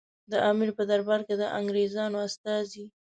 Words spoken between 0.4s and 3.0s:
امیر په دربار کې د انګریزانو استازي.